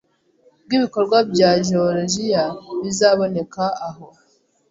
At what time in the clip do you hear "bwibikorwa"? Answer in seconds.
0.65-1.17